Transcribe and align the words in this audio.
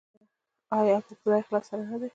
آیا 0.79 0.93
او 0.97 1.03
په 1.07 1.13
پوره 1.19 1.37
اخلاص 1.41 1.65
سره 1.69 1.83
نه 1.91 1.97
دی؟ 2.01 2.09